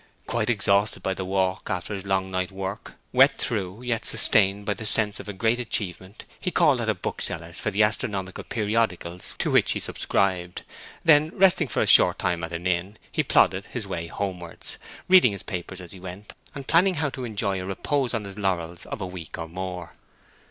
Quite 0.25 0.49
exhausted 0.49 1.03
by 1.03 1.13
the 1.13 1.23
walk, 1.23 1.69
after 1.69 1.93
his 1.93 2.07
long 2.07 2.31
night 2.31 2.51
work, 2.51 2.95
wet 3.13 3.33
through, 3.37 3.83
yet 3.83 4.03
sustained 4.03 4.65
by 4.65 4.73
the 4.73 4.83
sense 4.83 5.19
of 5.19 5.29
a 5.29 5.31
great 5.31 5.59
achievement, 5.59 6.25
he 6.39 6.49
called 6.49 6.81
at 6.81 6.89
a 6.89 6.95
bookseller's 6.95 7.59
for 7.59 7.69
the 7.69 7.83
astronomical 7.83 8.43
periodicals 8.43 9.35
to 9.37 9.51
which 9.51 9.73
he 9.73 9.79
subscribed; 9.79 10.63
then, 11.05 11.29
resting 11.37 11.67
for 11.67 11.83
a 11.83 11.85
short 11.85 12.17
time 12.17 12.43
at 12.43 12.51
an 12.51 12.65
inn, 12.65 12.97
he 13.11 13.21
plodded 13.23 13.67
his 13.67 13.85
way 13.85 14.07
homewards, 14.07 14.79
reading 15.07 15.33
his 15.33 15.43
papers 15.43 15.79
as 15.79 15.91
he 15.91 15.99
went, 15.99 16.33
and 16.55 16.65
planning 16.67 16.95
how 16.95 17.11
to 17.11 17.23
enjoy 17.23 17.61
a 17.61 17.65
repose 17.67 18.15
on 18.15 18.23
his 18.23 18.39
laurels 18.39 18.87
of 18.87 19.01
a 19.01 19.05
week 19.05 19.37
or 19.37 19.47
more. 19.47 19.93